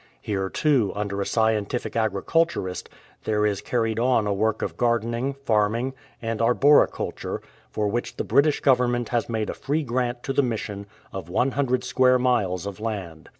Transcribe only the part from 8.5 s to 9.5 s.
Government has